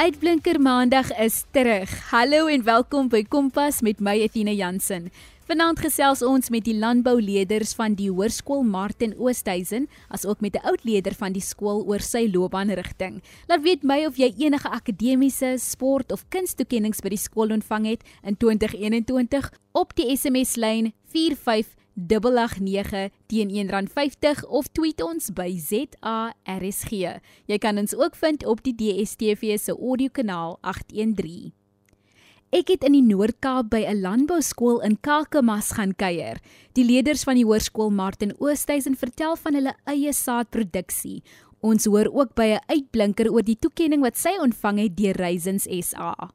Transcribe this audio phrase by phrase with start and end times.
[0.00, 1.90] Uitblinker Maandag is terug.
[2.08, 5.10] Hallo en welkom by Kompas met my Athena Jansen.
[5.44, 10.84] Vanaand gesels ons met die landbouleerders van die Hoërskool Martin Oosthuizen, asook met 'n oud
[10.88, 13.20] leerder van die skool oor sy loopbaanrigting.
[13.46, 18.02] Laat weet my of jy enige akademiese, sport of kunstoekennings by die skool ontvang het
[18.24, 21.66] in 2021 op die SMS lyn 45
[22.08, 26.92] 889 teen R1.50 of tweet ons by ZARSG.
[27.46, 31.52] Jy kan ons ook vind op die DSTV se audiokanaal 813.
[32.50, 36.40] Ek het in die Noord-Kaap by 'n landbouskool in Kakamas gaan kuier.
[36.74, 41.22] Die leerders van die hoërskool Martin Oosthuizen vertel van hulle eie saadproduksie.
[41.60, 45.68] Ons hoor ook by 'n uitblinker oor die toekenning wat sy ontvang het deur Raisins
[45.68, 46.32] SA.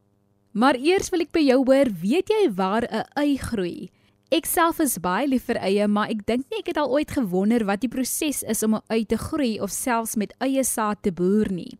[0.53, 3.91] Maar eers wil ek by jou hoor, weet jy waar 'n ei groei?
[4.33, 7.11] Ek self is baie lief vir eie, maar ek dink nie ek het al ooit
[7.13, 11.03] gewonder wat die proses is om 'n ui te groei of selfs met eie saad
[11.03, 11.77] te boer nie.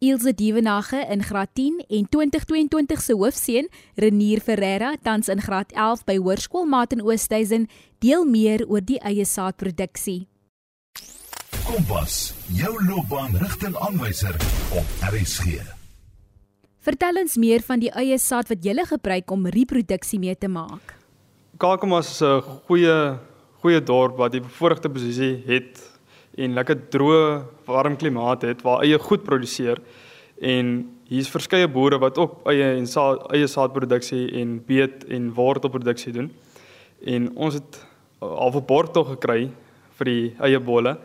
[0.00, 6.04] Ilse Dievenage in graad 10 en 2022 se hoofseun, Renier Ferreira, tans in graad 11
[6.04, 7.66] by Hoërskool Martin Oosthuizen,
[7.98, 10.28] deel meer oor die eie saadproduksie.
[11.64, 14.36] Kompas, jou loopbaanrigtingaanwyser
[14.76, 15.64] op RSG.
[16.80, 20.97] Vertel ons meer van die eie saad wat jy gebruik om reproduksie mee te maak.
[21.58, 23.18] Kakamas is 'n goeie
[23.60, 25.80] goeie dorp wat die bevoordeelde posisie het
[26.38, 29.80] en lekker droë, warm klimaat het waar eie goed produseer
[30.40, 36.12] en hier's verskeie boere wat ook eie en saad, eie saadproduksie en beet en wortelproduksie
[36.12, 36.30] doen.
[37.02, 37.86] En ons het
[38.20, 39.50] al 'n bord tog gekry
[39.98, 40.96] vir die eie bolle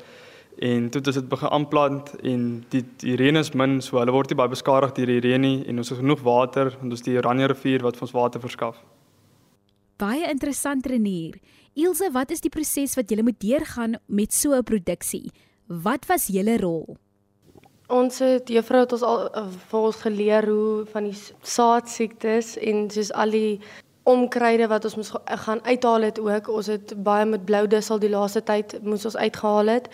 [0.62, 4.30] en toe het dit begin aanplant en die die reën is min so hulle word
[4.30, 7.18] nie baie beskadig deur die reën nie en ons het genoeg water want ons die
[7.18, 8.78] Oranje rivier wat ons water verskaf
[9.98, 11.40] baie interessant renier.
[11.74, 15.32] Ilse, wat is die proses wat jy moet deurgaan met so 'n produksie?
[15.68, 16.98] Wat was julle rol?
[17.88, 22.90] Ons het juffrou het ons al uh, vir ons geleer hoe van die saadsiektes en
[22.90, 23.60] soos al die
[24.04, 25.12] omkruide wat ons moes
[25.46, 26.48] gaan uithaal het ook.
[26.48, 29.90] Ons het baie met blou dussel die laaste tyd moes ons uitgehaal het.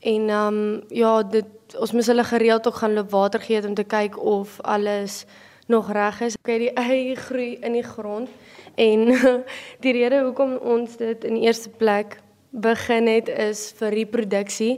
[0.00, 3.74] En ehm um, ja, dit ons moes hulle gereeld ook gaan loop water gee om
[3.74, 5.24] te kyk of alles
[5.66, 6.36] nog reg is.
[6.42, 8.28] Kyk die ei groei in die grond.
[8.74, 9.08] En
[9.84, 12.20] die rede hoekom ons dit in eerste plek
[12.52, 14.76] begin het is vir reproduksie.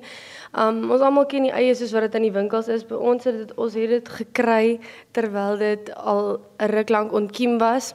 [0.55, 2.87] Um ons almal ken die eie soos wat dit in die winkels is.
[2.87, 4.79] By ons het dit ons het dit gekry
[5.13, 7.95] terwyl dit al 'n ruk lank ontkiem was.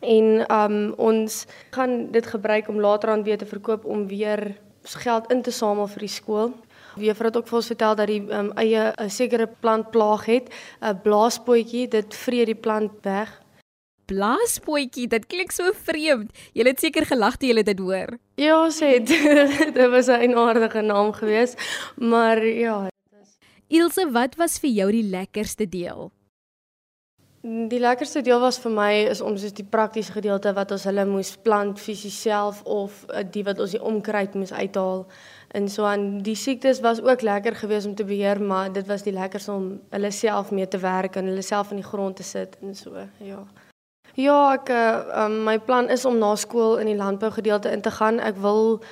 [0.00, 5.30] En um ons gaan dit gebruik om later aan weer te verkoop om weer geld
[5.30, 6.52] in te samel vir die skool.
[6.96, 10.52] Juffrou het ook vir ons vertel dat die um, eie 'n sekere plant plaag het,
[10.80, 13.41] 'n blaaspootjie, dit vreet die plant weg
[14.12, 15.08] blaaspootjie.
[15.12, 16.32] Dit klink so vreemd.
[16.56, 18.16] Jy het seker gelag toe jy dit hoor.
[18.40, 19.12] Ja, sê dit.
[19.78, 21.56] dit was 'n aardige naam geweest,
[21.96, 26.10] maar ja, dit is Ilse, wat was vir jou die lekkerste deel?
[27.42, 31.02] Die lekkerste deel was vir my is om soos die praktiese gedeelte wat ons hulle
[31.10, 35.02] moes plant fisies self of eh, die wat ons die omkruid moes uithaal.
[35.50, 39.02] En so aan die siektes was ook lekker geweest om te beheer, maar dit was
[39.02, 42.22] die lekkerste om hulle self mee te werk en hulle self in die grond te
[42.22, 43.42] sit en so, ja.
[44.14, 47.90] Ja, ek uh, my plan is om na skool in die landbou gedeelte in te
[47.90, 48.20] gaan.
[48.20, 48.82] Ek wil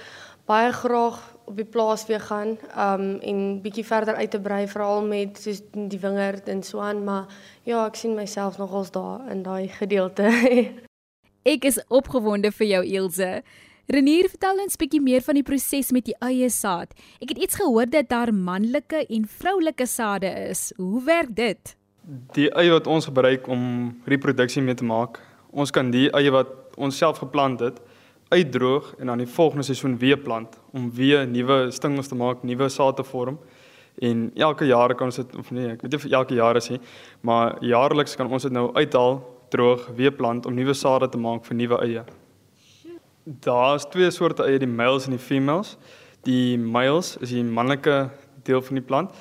[0.49, 1.21] baie graag
[1.51, 5.63] op die plaas weer gaan um en bietjie verder uit te brei veral met soos
[5.75, 7.27] die wingerd en so aan, maar
[7.67, 10.31] ja, ek sien myself nogals daar in daai gedeelte.
[11.55, 13.33] ek is opgewonde vir jou Ilse.
[13.91, 16.95] Renier, vertel ons bietjie meer van die proses met die eie saad.
[17.19, 20.69] Ek het iets gehoor dat daar manlike en vroulike sade is.
[20.79, 21.75] Hoe werk dit?
[22.09, 23.63] Die eie wat ons gebruik om
[24.09, 25.21] reproduksie mee te maak.
[25.51, 27.81] Ons kan die eie wat ons self geplant het
[28.31, 32.69] uitdroog en dan die volgende seisoen weer plant om weer nuwe stingels te maak, nuwe
[32.69, 33.39] saad te vorm.
[34.01, 36.71] En elke jaar kan ons dit of nee, ek weet nie of elke jaar is
[36.71, 36.79] nie,
[37.27, 39.19] maar jaarliks kan ons dit nou uithaal,
[39.51, 42.05] droog, weer plant om nuwe sade te maak vir nuwe eie.
[43.25, 45.75] Daar's twee soorte eie, die males en die females.
[46.25, 48.09] Die males is die manlike
[48.47, 49.13] deel van die plant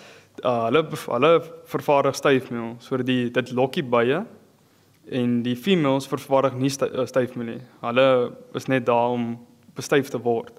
[0.44, 1.32] uh, hulle hulle
[1.70, 4.24] vervaardig styfmeel sodat die dit lokkie bye
[5.10, 7.62] en die females vervaardig nie uh, styfmeel nie.
[7.82, 8.08] Hulle
[8.58, 9.32] is net daar om
[9.76, 10.54] bestyf te word.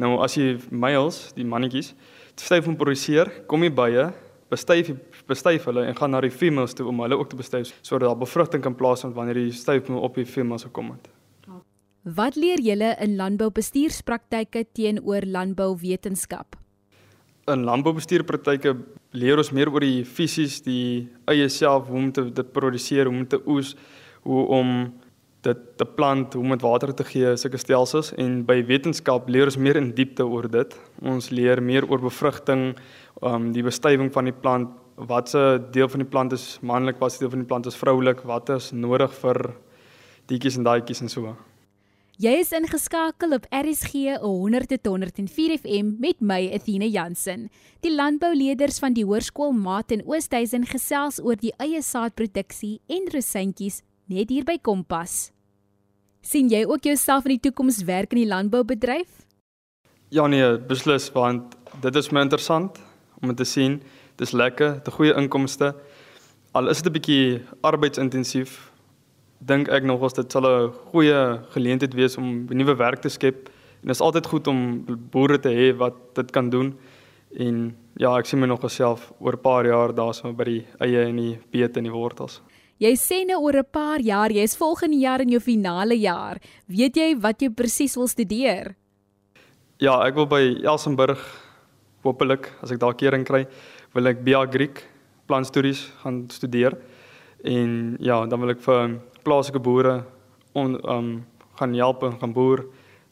[0.00, 1.92] Nou as jy males, die mannetjies,
[2.40, 4.10] styf om produseer, kom jy bye,
[4.50, 4.92] bestyf
[5.30, 8.18] bestyf hulle en gaan na die females toe om hulle ook te bestyf sodat daar
[8.18, 11.10] bevrugting kan plaasvind wanneer die styfmeel op die females gekom het.
[12.02, 16.59] Wat leer julle in landboubestuurspraktyke teenoor landbouwetenskap?
[17.52, 18.74] In landboubestuurpraktyke
[19.18, 23.22] leer ons meer oor die fisies, die eie self, hoe om te dit produseer, hoe
[23.22, 23.74] om te oes,
[24.26, 24.74] hoe om
[25.44, 29.48] dit te plant, hoe om dit water te gee, sulke stelsels en by wetenskap leer
[29.48, 30.76] ons meer in diepte oor dit.
[31.00, 32.74] Ons leer meer oor bevrugting,
[33.24, 34.74] um die bestuiving van die plant,
[35.10, 35.42] watse
[35.72, 38.70] deel van die plant is manlik, watse deel van die plant is vroulik, wat is
[38.76, 39.46] nodig vir
[40.28, 41.32] dietjies en daadjies en so.
[42.20, 47.46] Jy is ingeskakel op RSG 100.104 FM met my Athena Jansen.
[47.80, 53.78] Die landbouleerders van die Hoërskool Maat in Oosthuizen gesels oor die eie saadproduksie en rosyntjies
[54.12, 55.30] net hier by Kompas.
[56.20, 59.08] sien jy ook jouself in die toekoms werk in die landboubedryf?
[60.12, 62.76] Ja nee, beslis want dit is my interessant
[63.22, 63.80] om te sien.
[64.16, 65.74] Dis lekker, 'n goeie inkomste.
[66.52, 68.69] Al is dit 'n bietjie arbeidsintensief,
[69.40, 73.48] dink ek nog ons dit sal 'n goeie geleentheid wees om nuwe werk te skep.
[73.82, 76.76] En dit is altyd goed om boere te hê wat dit kan doen.
[77.38, 81.06] En ja, ek sien my nog self oor 'n paar jaar daarso by die eie
[81.08, 82.40] en die beet en die wortels.
[82.78, 86.38] Jy sê nou oor 'n paar jaar, jy's volgende jaar in jou finale jaar.
[86.66, 88.74] Weet jy wat jy presies wil studeer?
[89.78, 91.20] Ja, ek wil by Elsenburg
[92.02, 93.46] hopelik as ek daar kering kry,
[93.94, 94.82] wil ek BA Griek
[95.26, 96.76] plantstudies gaan studeer.
[97.44, 100.04] En ja, dan wil ek vir plaaslike boere
[100.52, 101.26] on um
[101.60, 102.64] gaan help en gaan boer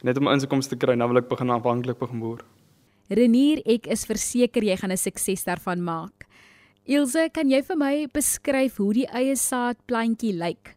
[0.02, 0.96] net om inkomste te kry.
[0.96, 2.44] Dan wil ek begin afhanklik begin boer.
[3.08, 6.26] Renier, ek is verseker jy gaan 'n sukses daarvan maak.
[6.84, 10.76] Ilse, kan jy vir my beskryf hoe die eie saad plantjie lyk?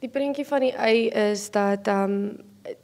[0.00, 2.38] Die prentjie van die ei is dat ehm um,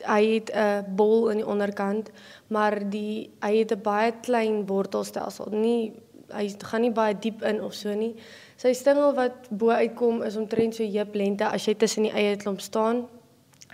[0.04, 2.10] hy het 'n bol aan die onderkant,
[2.48, 5.48] maar die hy het 'n baie klein wortelstelsel.
[5.50, 5.92] Nie
[6.34, 8.14] hy gaan nie baie diep in of so nie.
[8.58, 12.34] Sy stingel wat bo uitkom is omtrent so heup lengte as jy tussen die eie
[12.40, 13.04] klomp staan.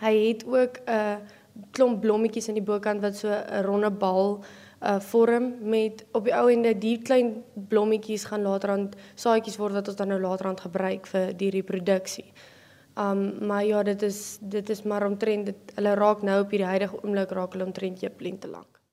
[0.02, 1.24] Hy het ook 'n
[1.72, 4.44] klomp blommetjies aan die bokant wat so 'n ronde bal
[4.82, 9.72] uh vorm met op die ou ende die klein blommetjies gaan later aan saadjies word
[9.72, 12.32] wat ons dan nou later aan gebruik vir die reproduksie.
[12.96, 16.68] Um maar ja, dit is dit is maar omtrent dit hulle raak nou op hierdie
[16.68, 18.83] huidige oomblik raak hulle omtrent jy plente lank.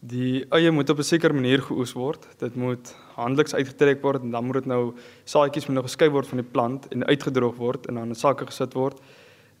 [0.00, 2.28] Die eie moet op 'n sekere manier geoes word.
[2.38, 6.26] Dit moet handeliks uitgetrek word en dan moet dit nou saadjies moet nou geskei word
[6.26, 9.00] van die plant en uitgedroog word en dan in sakke gesit word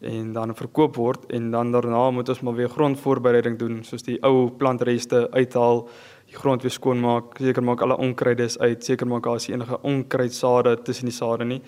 [0.00, 4.22] en dan verkoop word en dan daarna moet ons maar weer grondvoorbereiding doen soos die
[4.22, 5.88] ou plantreste uithaal,
[6.26, 9.48] die grond weer skoon maak, seker maak alle onkruide is uit, seker maak daar is
[9.48, 11.62] enige onkruidsade tussen die sade nie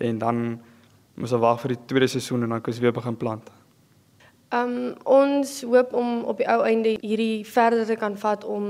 [0.00, 0.60] en dan
[1.14, 3.61] moet ons wag vir die tweede seisoen en dan kan ons weer begin plant.
[4.52, 8.66] Um ons hoop om op die ou einde hierdie verder te kan vat om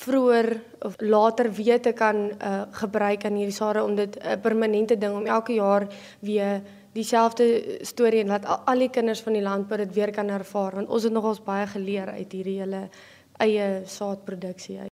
[0.00, 0.48] vroeër
[0.88, 5.12] of later weer te kan uh, gebruik aan hierdie sade om dit 'n permanente ding
[5.12, 5.86] om elke jaar
[6.20, 6.62] weer
[6.92, 10.74] dieselfde storie en laat al, al die kinders van die landbou dit weer kan ervaar
[10.74, 12.88] want ons het nogals baie geleer uit hierdie hele
[13.36, 14.88] eie saadproduksie.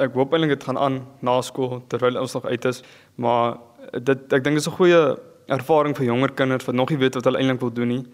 [0.00, 2.82] Ek hoop eintlik dit gaan aan na skool terwyl ons nog uit is,
[3.14, 3.58] maar
[3.92, 5.16] dit ek dink dit is 'n goeie
[5.46, 8.04] ervaring vir jonger kinders wat nog nie weet wat hulle eintlik wil doen nie.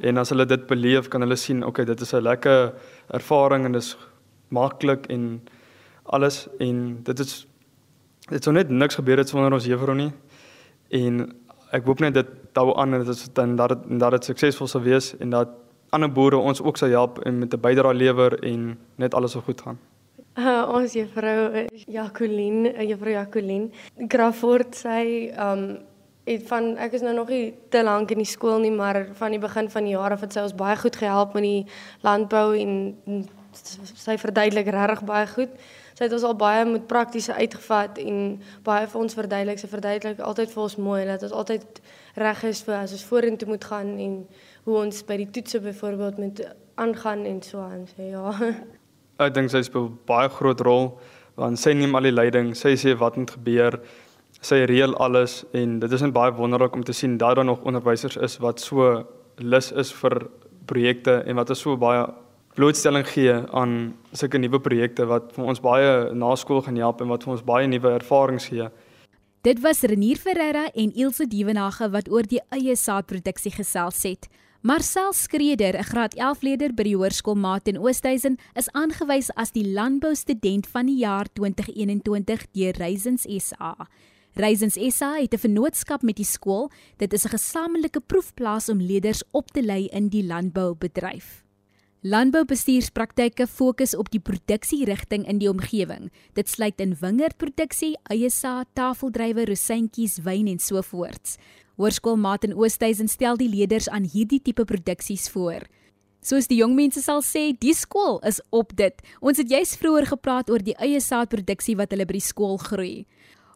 [0.00, 2.72] En as hulle dit beleef, kan hulle sien, okay, dit is 'n lekker
[3.10, 3.96] ervaring en dis
[4.48, 5.40] maklik en
[6.02, 7.46] alles en dit is
[8.30, 10.12] dit sou net niks gebeur het sonder ons juffrou nie.
[10.90, 11.32] En
[11.72, 14.66] ek hoop net dit hou aan en dit is dan dat dit dat dit suksesvol
[14.66, 15.48] sal wees en dat
[15.90, 19.42] ander boere ons ook sal help en met 'n bydrae lewer en net alles sal
[19.42, 19.78] goed gaan.
[20.36, 23.70] Uh, ons juffrou Jacqueline, juffrou Jacqueline
[24.08, 25.78] Grafford sê um
[26.24, 29.34] het van ek is nou nog nie te lank in die skool nie, maar van
[29.34, 31.64] die begin van die jaar af het sy ons baie goed gehelp met die
[32.04, 35.52] landbou en sy verduidelik regtig baie goed.
[35.94, 39.60] Sy het ons al baie met praktiese uitgevat en baie vir ons verduidelik.
[39.62, 41.82] Sy verduidelik altyd vir ons mooi dat ons altyd
[42.18, 44.16] reg is vir as ons vorentoe moet gaan en
[44.64, 46.42] hoe ons by die toetse byvoorbeeld moet
[46.82, 48.32] aangaan en so aan sê ja.
[49.22, 50.96] Ek dink sy speel baie groot rol
[51.38, 52.52] want sy neem al die leiding.
[52.58, 53.78] Sy sê wat moet gebeur
[54.44, 57.64] sy reël alles en dit is net baie wonderlik om te sien dat daar nog
[57.64, 59.04] onderwysers is wat so
[59.40, 60.26] lus is vir
[60.66, 62.04] projekte en wat so baie
[62.54, 67.10] blootstelling gee aan sulke nuwe projekte wat vir ons baie na skool gaan help en
[67.10, 68.68] wat vir ons baie nuwe ervarings gee.
[69.44, 74.28] Dit was Renier Ferreira en Ilse Dievenage wat oor die eie saadproduksie gesels het.
[74.64, 79.52] Marcel Skreder, 'n graad 11 leerder by die Hoërskool Maat in Oosthuizen, is aangewys as
[79.52, 83.76] die landboustudent van die jaar 2021 deur Reisens SA.
[84.34, 86.70] Reisens SA het 'n vennootskap met die skool.
[86.96, 91.44] Dit is 'n gesamentlike proefplaas om leerders op te lei in die landboubedryf.
[92.00, 96.12] Landboubestuurspraktyke fokus op die produksierigting in die omgewing.
[96.32, 101.36] Dit sluit in wingerdproduksie, eie saad, tafeldrywe, rosyntjies, wyn en so voorts.
[101.76, 105.62] Hoërskoolmaat in Oosthuizen stel die leerders aan hierdie tipe produksies voor.
[106.20, 108.94] Soos die jong mense sal sê, die skool is op dit.
[109.20, 113.06] Ons het juis vroeër gepraat oor die eie saadproduksie wat hulle by die skool groei.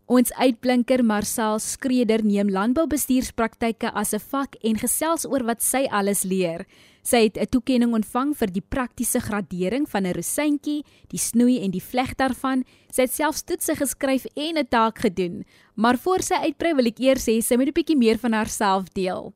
[0.08, 6.24] Ons uitblinker Marcel Skreder neem landboubestuurspraktyke as 'n vak en gesels oor wat sy alles
[6.24, 6.64] leer.
[7.04, 11.70] Sy het 'n toekenning ontvang vir die praktiese gradering van 'n rosientjie, die snoei en
[11.70, 12.64] die vleg daarvan.
[12.90, 15.44] Sy het selfs toetse geskryf en 'n taak gedoen.
[15.76, 18.88] Maar voor sy uitbrei wil ek eers sê sy moet 'n bietjie meer van haarself
[18.94, 19.34] deel.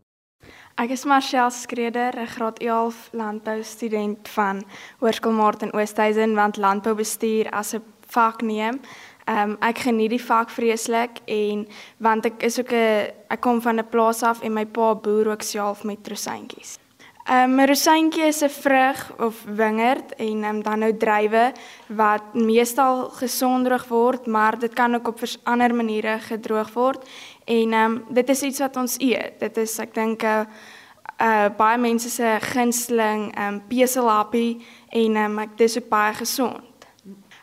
[0.79, 4.65] Ek is Marcel Skreder, 'n graad 11 landbou student van
[5.01, 8.81] Hoërskool Martin Oosthuizen want landboubestuur as 'n vak neem.
[9.25, 11.67] Ehm um, ek geniet die vak vreeslik en
[12.03, 15.31] want ek is ook 'n ek kom van 'n plaas af en my pa boer
[15.31, 16.79] ook self met rosyntjies.
[17.25, 21.53] Ehm um, 'n rosyntjie is 'n vrug of wingerd en um, dan nou druiwe
[21.87, 27.09] wat meestal gesondrig word, maar dit kan ook op ander maniere gedroog word
[27.45, 29.39] en ehm um, dit is iets wat ons eet.
[29.39, 30.45] Dit is ek dink 'n uh,
[31.21, 36.15] uh, baie mense se gunsteling ehm um, peselhappie en ehm um, dit is ook baie
[36.15, 36.72] gesond.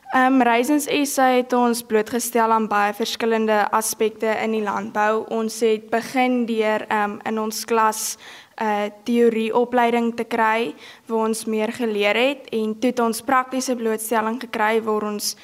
[0.09, 5.27] Ehm um, Raisins SA het ons blootgestel aan baie verskillende aspekte in die landbou.
[5.29, 10.73] Ons het begin deur ehm um, in ons klas 'n uh, eh, teorieopleiding te kry
[11.05, 15.35] waar ons meer geleer het en toe het ons praktiese blootstelling gekry waar ons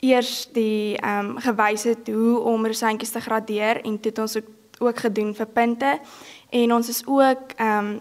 [0.00, 4.36] eers die ehm um, gewys het hoe om rosientjies te gradeer en toe het ons
[4.36, 4.48] ook,
[4.78, 5.98] ook gedoen vir punte
[6.50, 8.00] en ons is ook ehm um,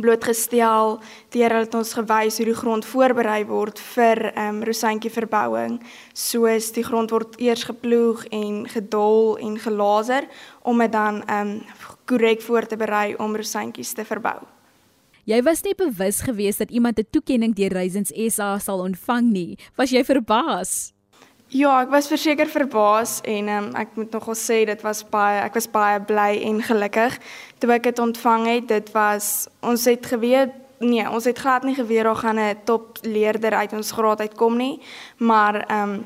[0.00, 0.98] blootgestel
[1.34, 5.78] deur dat ons gewys hoe die grond voorberei word vir ehm um, rosientjie verbouing.
[6.12, 10.26] Soos die grond word eers geploeg en gedol en gelaser
[10.62, 11.62] om dit dan ehm um,
[12.04, 14.40] korrek voor te berei om rosientjies te verbou.
[15.24, 19.58] Jy was nie bewus gewees dat iemand 'n toekenning deur Reisens SA sal ontvang nie.
[19.76, 20.93] Was jy verbaas?
[21.54, 25.54] Ja, ek was verseker verbaas en um, ek moet nogal sê dit was baie ek
[25.54, 27.14] was baie bly en gelukkig
[27.62, 28.66] toe ek dit ontvang het.
[28.72, 32.98] Dit was ons het geweet nee, ons het glad nie geweet daar gaan 'n top
[33.06, 34.80] leerder uit ons graad uitkom nie,
[35.16, 36.04] maar ehm um,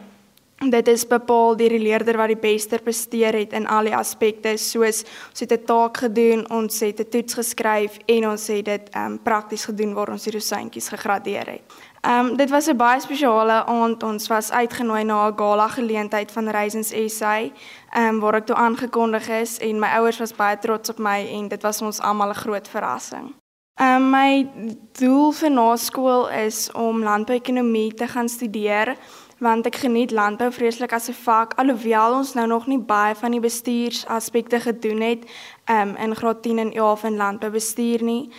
[0.59, 4.57] dit is bepaal deur die leerder wat die beste presteer het in al die aspekte
[4.59, 8.89] soos ons het 'n taak gedoen, ons het 'n toets geskryf en ons het dit
[8.91, 11.63] ehm um, prakties gedoen waar ons die rosientjies gegradeer het.
[12.01, 14.03] Ehm um, dit was 'n baie spesiale aand.
[14.03, 18.57] Ons was uitgenooi na 'n gala geleentheid van Reisens SA, ehm um, waar ek toe
[18.57, 22.29] aangekondig is en my ouers was baie trots op my en dit was ons almal
[22.29, 23.35] 'n groot verrassing.
[23.75, 24.51] Ehm um, my
[24.93, 28.97] doel vir naskool is om landbouekonomie te gaan studeer
[29.39, 33.31] want ek geniet landbou vreeslik as 'n vak alhoewel ons nou nog nie baie van
[33.31, 35.23] die bestuursaspekte gedoen het
[35.71, 38.31] um, in graad 10 en 11 in landboubestuur nie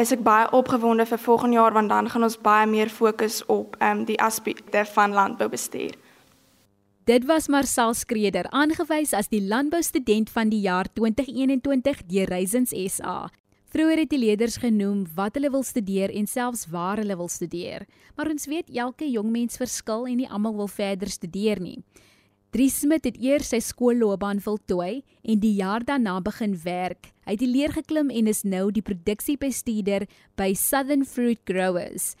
[0.00, 3.76] is ek baie opgewonde vir volgende jaar want dan gaan ons baie meer fokus op
[3.82, 5.94] um, die aspekte van landboubestuur.
[7.06, 13.28] Dit was Marcel Skreder aangewys as die landboustudent van die jaar 2021 deur Reisens SA.
[13.76, 17.82] Vroeger het die leerders genoem wat hulle wil studeer en selfs waar hulle wil studeer.
[18.16, 21.82] Maar ons weet elke jong mens verskil en nie almal wil verder studeer nie.
[22.56, 27.12] Dries Smit het eers sy skoolloopbaan voltooi en die jaar daarna begin werk.
[27.28, 30.08] Hy het die leer geklim en is nou die produksiebestuurder
[30.40, 32.14] by Southern Fruit Growers.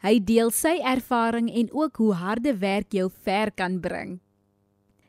[0.00, 4.22] Hy deel sy ervaring en ook hoe harde werk jou ver kan bring.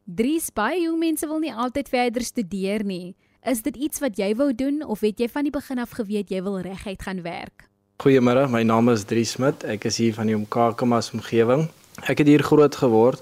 [0.03, 3.15] Dries, baie jong mense wil nie altyd verder studeer nie.
[3.43, 6.29] Is dit iets wat jy wou doen of het jy van die begin af geweet
[6.31, 7.65] jy wil reguit gaan werk?
[7.99, 9.65] Goeiemôre, my naam is Drie Smit.
[9.67, 11.65] Ek is hier van die Omkakamas omgewing.
[12.07, 13.19] Ek het hier groot geword.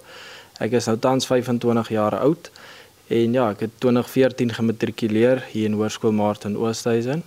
[0.61, 2.51] Ek is nou tans 25 jaar oud.
[3.09, 7.25] En ja, ek het 2014 gematrikuleer hier in Hoërskool Martin Oosthuizen.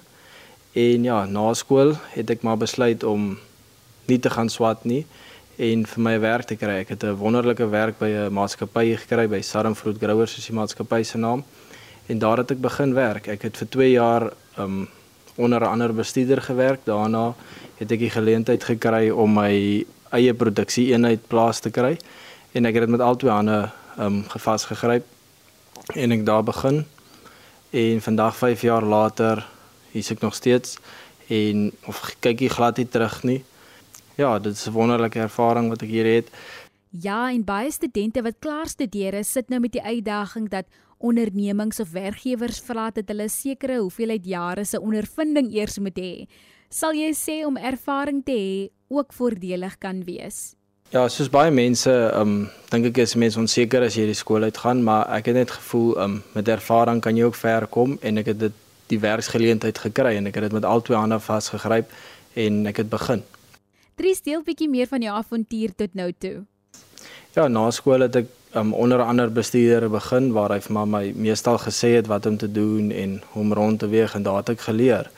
[0.78, 3.32] En ja, na skool het ek maar besluit om
[4.06, 5.02] nie te gaan swat nie
[5.58, 6.78] en vir my werk te kry.
[6.86, 10.54] Ek het 'n wonderlike werk by 'n maatskappy gekry by Southern Fruit Growers, is die
[10.54, 11.42] maatskappy se naam
[12.06, 13.28] en daar het ek begin werk.
[13.28, 14.88] Ek het vir 2 jaar um
[15.36, 16.80] onder 'n ander bestuurder gewerk.
[16.84, 17.34] Daarna
[17.76, 21.98] het ek die geleentheid gekry om my eie produksie eenheid plaas te kry
[22.52, 25.04] en ek het dit met al twee hande um gevas gegryp
[25.94, 26.86] en ek daar begin.
[27.70, 29.46] En vandag 5 jaar later
[29.92, 30.78] is ek nog steeds
[31.28, 33.44] en of kyk jy glad nie terug nie.
[34.14, 36.28] Ja, dit is 'n wonderlike ervaring wat ek hier het.
[36.90, 40.64] Ja, en baie studente wat klaar studeer, sit nou met die uitdaging dat
[41.04, 46.12] ondernemings of werkgewers vra dat hulle sekere hoeveelheid jare se ondervinding eers moet hê.
[46.72, 50.54] Sal jy sê om ervaring te hê ook voordelig kan wees?
[50.94, 52.34] Ja, soos baie mense, ehm um,
[52.70, 55.94] dink ek is mense onseker as jy die skool uitgaan, maar ek het net gevoel
[55.96, 58.60] ehm um, met ervaring kan jy ook ver kom en ek het dit
[58.92, 61.90] die werksgeleentheid gekry en ek het dit met al twee hande vasgegryp
[62.34, 63.24] en ek het begin.
[63.98, 66.36] Drie steel bietjie meer van jou avontuur tot nou toe.
[67.34, 71.58] Ja, na skool het ek um, onder ander bestuurder begin waar hy vir my meestal
[71.58, 74.54] gesê het wat om te doen en hoe om rond te weeg en daar het
[74.54, 75.10] ek geleer.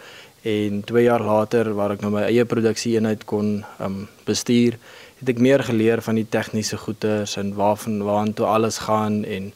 [0.46, 4.78] En 2 jaar later waar ek nou my eie produksie eenheid kon um, bestuur,
[5.20, 9.52] het ek meer geleer van die tegniese goeders en waarvan waartoe alles gaan en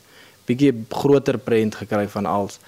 [0.49, 2.59] bietjie groter prent gekry van alles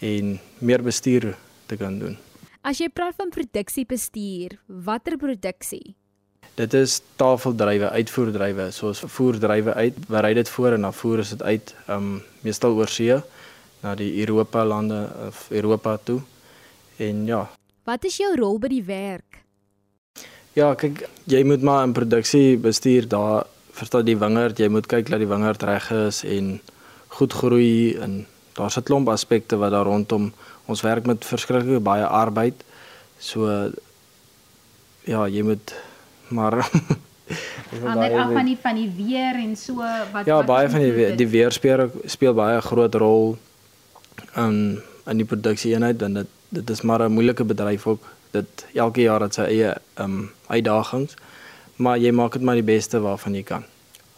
[0.00, 1.34] en meer bestuur
[1.66, 2.16] te kan doen.
[2.66, 5.94] As jy praat van produksiebestuur, watter produksie?
[6.58, 11.42] Dit is tafeldrywe, uitvoerdrywe, soos voerdrywe uit, berei dit voor en dan voer is dit
[11.42, 13.14] uit, um meestal oor see
[13.84, 14.98] na die Europa lande
[15.28, 16.20] of Europa toe.
[16.98, 17.44] En ja,
[17.86, 19.38] Wat is jou rol by die werk?
[20.58, 23.46] ja, kyk, jy moet maar in produksie bestuur daar
[23.78, 26.56] verstaan die wingerd, jy moet kyk dat die wingerd reg is en
[27.14, 28.26] goed groei en
[28.58, 30.32] daar's 'n klomp aspekte wat daar rondom
[30.66, 32.64] ons werk met verskriklik baie arbeid.
[33.18, 33.70] So
[35.04, 35.72] ja, jy moet
[36.28, 36.54] maar
[37.84, 39.74] Ander baie af van die van die weer en so
[40.12, 42.94] wat Ja, wat baie van die invloed we- die weer speel speel baie 'n groot
[42.94, 43.36] rol
[44.36, 48.02] in in die produksie eenheid en dit dit is maar 'n moeilike bedryf ook.
[48.30, 51.14] Dit elke jaar het sy eie um uitdagings,
[51.76, 53.64] maar jy maak dit maar die beste waarvan jy kan.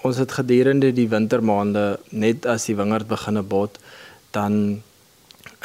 [0.02, 3.78] Ons het gedurende die wintermaande net as die wingerd begine bot,
[4.30, 4.82] dan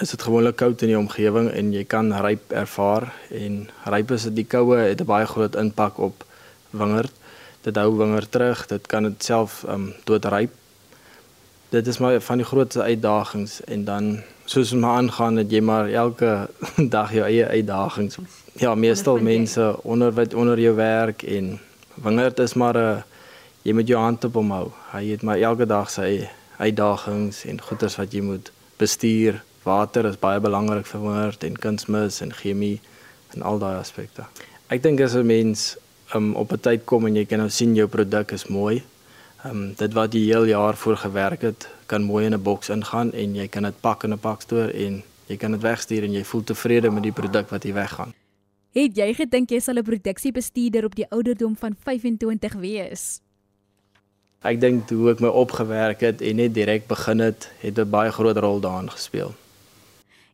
[0.01, 4.23] is dit gewoonlik koud in die omgewing en jy kan ryp ervaar en ryp is
[4.23, 6.25] dit die koue het 'n baie groot impak op
[6.77, 7.11] wingerd.
[7.65, 10.53] Dit hou wingerd terug, dit kan dit self um doodryp.
[11.69, 14.09] Dit is maar van die grootste uitdagings en dan
[14.45, 16.49] soos ons maar aangaan dat jy maar elke
[16.97, 18.17] dag jou eie uitdagings.
[18.61, 21.59] Ja, meestal mense onder wat onder jou werk en
[21.93, 23.03] wingerd is maar 'n
[23.65, 24.71] jy moet jou hand op hom hou.
[24.91, 29.41] Hy het maar elke dag sy uitdagings en goeders wat jy moet bestuur.
[29.63, 32.81] Water is baie belangrik vir wingerd en kunsmis en chemie
[33.33, 34.27] en al daai aspekte.
[34.69, 35.77] Ek dink as 'n mens
[36.15, 38.83] um, op 'n tyd kom en jy kan nou sien jou produk is mooi.
[39.43, 42.69] Ehm um, dit wat jy heel jaar voor gewerk het, kan mooi in 'n boks
[42.69, 46.11] ingaan en jy kan dit pak in 'n pakstoor en jy kan dit wegstuur en
[46.11, 48.13] jy voel tevrede met die produk wat jy weggaan.
[48.75, 53.21] Het jy gedink jy sal 'n produksiebestuurder op die ouderdom van 25 wees?
[54.41, 58.11] Ek dink hoe ek my opgewerk het en net direk begin het, het 'n baie
[58.11, 59.33] groot rol daarin gespeel.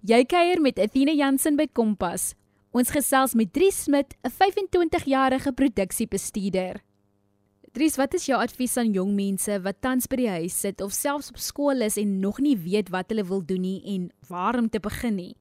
[0.02, 2.34] Jy kuier met Athena Jansen by Kompas.
[2.72, 6.80] Ons gesels met Dries Smit, 'n 25-jarige produksiebestuurder.
[7.74, 10.94] Dries, wat is jou advies aan jong mense wat tans by die huis sit of
[10.94, 14.55] selfs op skool is en nog nie weet wat hulle wil doen nie en waar
[14.55, 15.36] om te begin nie?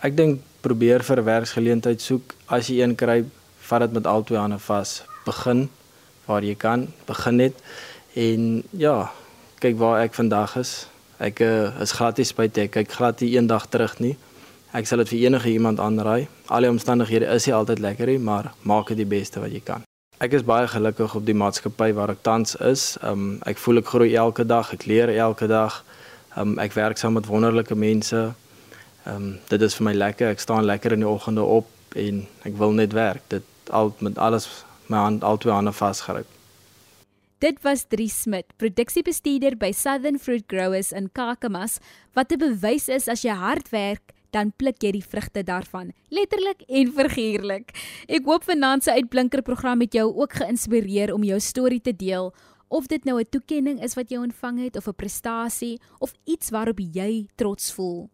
[0.00, 2.34] Ek dink probeer vir werksgeleentheid soek.
[2.46, 3.24] As jy een kry,
[3.66, 5.02] vat dit met al twee hande vas.
[5.26, 5.68] Begin
[6.26, 7.54] waar jy kan, begin net
[8.14, 9.10] en ja,
[9.58, 10.86] kyk waar ek vandag is.
[11.18, 14.16] Ek uh, is glad nie spyt ek kyk glad nie eendag terug nie.
[14.72, 16.28] Ek sal dit vir enige iemand aanraai.
[16.46, 19.62] Al die omstandighede is nie altyd lekker nie, maar maak dit die beste wat jy
[19.66, 19.82] kan.
[20.22, 22.94] Ek is baie gelukkig op die maatskappy waar ek tans is.
[23.02, 25.80] Um ek voel ek groei elke dag, ek leer elke dag.
[26.38, 28.30] Um ek werk saam met wonderlike mense.
[29.08, 30.30] Um, dit is vir my lekker.
[30.30, 33.24] Ek staan lekker in die oggende op en ek wil net werk.
[33.32, 34.46] Dit al met alles
[34.86, 36.28] my hand al twee hande vasgryp.
[37.40, 41.78] Dit was Dries Smit, produksiebestuurder by Southern Fruit Growers in Kakamas,
[42.12, 46.62] wat 'n bewys is as jy hard werk, dan pluk jy die vrugte daarvan, letterlik
[46.68, 47.74] en figuurlik.
[48.08, 52.32] Ek hoop vanaand se uitblinker program het jou ook geïnspireer om jou storie te deel,
[52.68, 56.50] of dit nou 'n toekenning is wat jy ontvang het of 'n prestasie of iets
[56.50, 58.10] waarop jy trots voel.